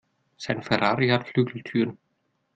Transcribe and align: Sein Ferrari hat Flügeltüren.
Sein 0.35 0.63
Ferrari 0.63 1.09
hat 1.09 1.27
Flügeltüren. 1.27 1.99